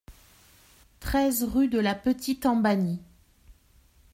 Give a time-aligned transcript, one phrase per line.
[0.99, 3.03] treize rue de la Petite Embanie